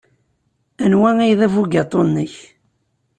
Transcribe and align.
Anwa 0.83 1.11
ay 1.21 1.33
d 1.39 1.41
abugaṭu-nnek? 1.45 2.33